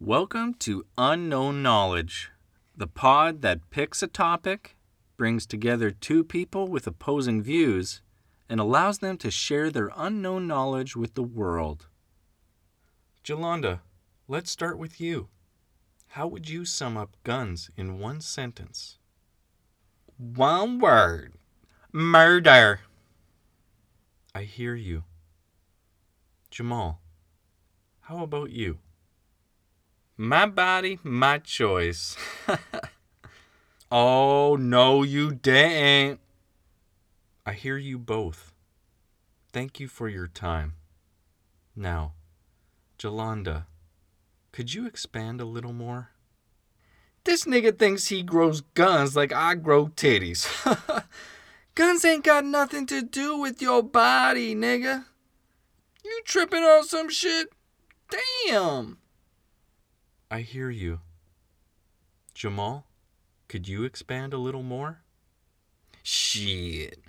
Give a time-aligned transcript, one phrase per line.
[0.00, 2.30] Welcome to Unknown Knowledge,
[2.76, 4.76] the pod that picks a topic,
[5.16, 8.00] brings together two people with opposing views,
[8.48, 11.88] and allows them to share their unknown knowledge with the world.
[13.24, 13.80] Jolanda,
[14.28, 15.30] let's start with you.
[16.10, 18.98] How would you sum up guns in one sentence?
[20.16, 21.32] One word
[21.90, 22.78] murder.
[24.32, 25.02] I hear you.
[26.52, 27.00] Jamal,
[28.02, 28.78] how about you?
[30.20, 32.16] My body, my choice.
[33.92, 36.18] oh, no, you didn't.
[37.46, 38.52] I hear you both.
[39.52, 40.72] Thank you for your time.
[41.76, 42.14] Now,
[42.98, 43.66] Jolanda,
[44.50, 46.10] could you expand a little more?
[47.22, 50.48] This nigga thinks he grows guns like I grow titties.
[51.76, 55.04] guns ain't got nothing to do with your body, nigga.
[56.04, 57.52] You tripping on some shit?
[58.48, 58.98] Damn.
[60.30, 61.00] I hear you.
[62.34, 62.84] Jamal,
[63.48, 65.00] could you expand a little more?
[66.02, 67.00] Shit.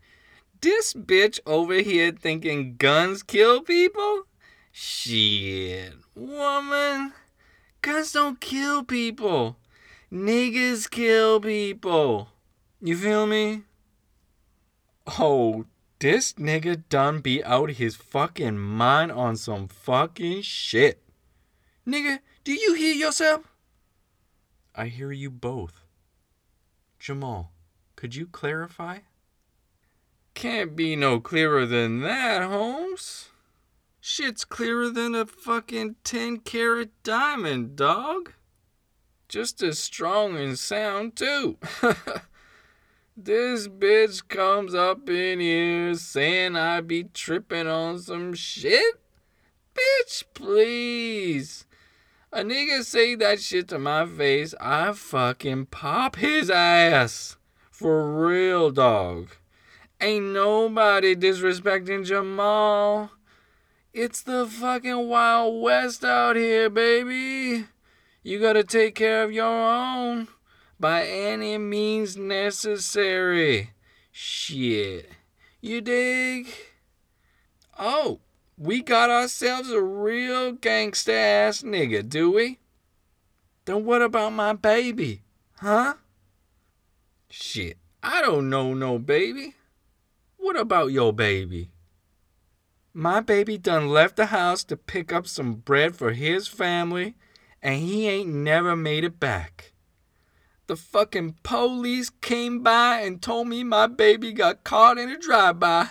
[0.61, 4.23] This bitch over here thinking guns kill people?
[4.71, 5.95] Shit.
[6.15, 7.11] Woman,
[7.81, 9.57] guns don't kill people.
[10.11, 12.29] Niggas kill people.
[12.81, 13.63] You feel me?
[15.19, 15.65] Oh,
[15.99, 21.01] this nigga done be out his fucking mind on some fucking shit.
[21.85, 23.53] Nigga, do you hear yourself?
[24.73, 25.83] I hear you both.
[26.97, 27.51] Jamal,
[27.95, 29.01] could you clarify?
[30.33, 33.29] Can't be no clearer than that, Holmes.
[34.01, 38.31] Shit's clearer than a fucking 10 carat diamond, dog.
[39.27, 41.59] Just as strong and sound, too.
[43.15, 48.95] this bitch comes up in here saying I be tripping on some shit?
[49.75, 51.67] Bitch, please.
[52.31, 57.37] A nigga say that shit to my face, I fucking pop his ass.
[57.71, 59.29] For real, dog.
[59.99, 63.09] Ain't nobody disrespecting Jamal.
[63.93, 67.65] It's the fucking Wild West out here, baby.
[68.21, 70.27] You gotta take care of your own
[70.79, 73.71] by any means necessary.
[74.11, 75.09] Shit.
[75.61, 76.47] You dig?
[77.77, 78.19] Oh,
[78.59, 82.59] we got ourselves a real gangsta ass nigga, do we?
[83.63, 85.21] Then what about my baby?
[85.59, 85.93] Huh?
[87.29, 89.55] Shit, I don't know no baby.
[90.37, 91.71] What about your baby?
[92.93, 97.15] My baby done left the house to pick up some bread for his family,
[97.61, 99.71] and he ain't never made it back.
[100.67, 105.89] The fucking police came by and told me my baby got caught in a drive-by.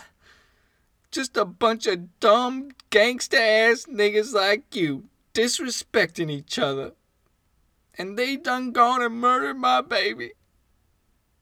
[1.11, 5.05] Just a bunch of dumb gangsta ass niggas like you
[5.35, 6.93] disrespecting each other.
[7.97, 10.33] And they done gone and murdered my baby.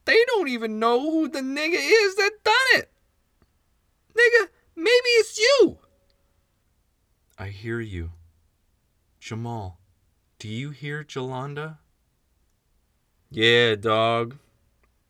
[0.04, 2.90] They don't even know who the nigga is that done it.
[4.14, 5.78] Nigga, maybe it's you.
[7.38, 8.12] I hear you.
[9.20, 9.78] Jamal,
[10.38, 11.78] do you hear Jolanda?
[13.30, 14.36] Yeah, dog.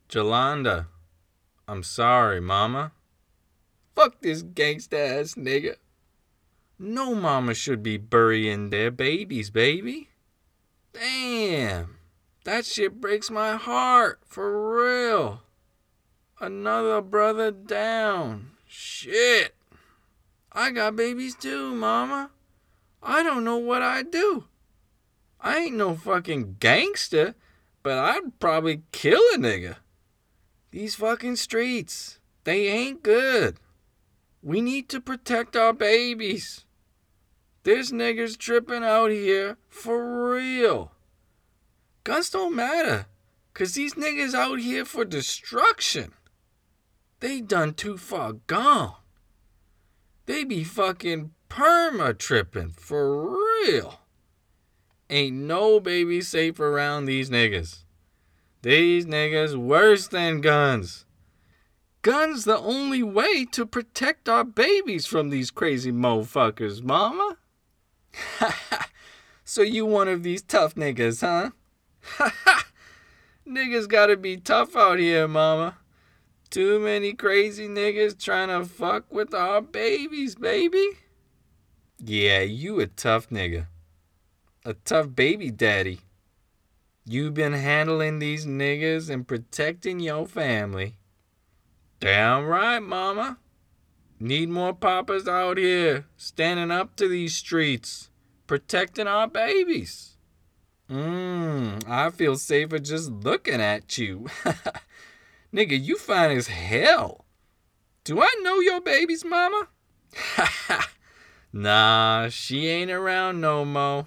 [0.08, 0.86] Jolanda.
[1.68, 2.92] I'm sorry, mama.
[3.96, 5.76] Fuck this gangsta ass nigga.
[6.78, 10.10] No mama should be burying their babies, baby.
[10.92, 11.96] Damn.
[12.44, 15.40] That shit breaks my heart, for real.
[16.38, 18.50] Another brother down.
[18.66, 19.54] Shit.
[20.52, 22.30] I got babies too, mama.
[23.02, 24.44] I don't know what I'd do.
[25.40, 27.34] I ain't no fucking gangster,
[27.82, 29.76] but I'd probably kill a nigga.
[30.70, 33.58] These fucking streets, they ain't good.
[34.46, 36.66] We need to protect our babies.
[37.64, 40.92] This nigger's tripping out here for real.
[42.04, 43.06] Guns don't matter,
[43.54, 46.12] cause these niggas out here for destruction.
[47.18, 48.94] They done too far gone.
[50.26, 53.98] They be fucking perma tripping for real.
[55.10, 57.82] Ain't no baby safe around these niggas.
[58.62, 61.04] These niggas worse than guns.
[62.06, 67.36] Guns the only way to protect our babies from these crazy motherfuckers, mama.
[69.44, 71.50] so you one of these tough niggas, huh?
[73.44, 75.78] niggas gotta be tough out here, mama.
[76.48, 80.86] Too many crazy niggas trying to fuck with our babies, baby.
[81.98, 83.66] Yeah, you a tough nigga.
[84.64, 86.02] A tough baby daddy.
[87.04, 90.98] You been handling these niggas and protecting your family.
[92.00, 93.38] Damn right, mama.
[94.18, 98.10] Need more papas out here standing up to these streets,
[98.46, 100.16] protecting our babies.
[100.90, 104.26] Mmm, I feel safer just looking at you.
[105.54, 107.24] Nigga, you fine as hell.
[108.04, 109.68] Do I know your baby's mama?
[111.52, 114.06] nah, she ain't around no mo.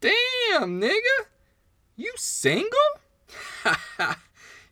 [0.00, 1.26] Damn, nigga.
[1.96, 3.00] You single?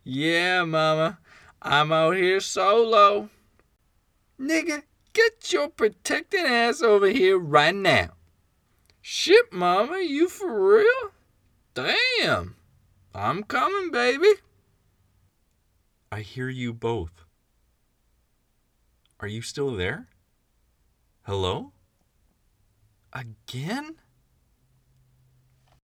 [0.03, 1.17] yeah, mama.
[1.67, 3.29] I'm out here solo.
[4.39, 4.83] Nigga,
[5.13, 8.09] get your protecting ass over here right now.
[9.01, 11.11] Shit, mama, you for real?
[11.73, 12.55] Damn.
[13.15, 14.27] I'm coming, baby.
[16.11, 17.25] I hear you both.
[19.19, 20.09] Are you still there?
[21.23, 21.71] Hello?
[23.11, 23.95] Again?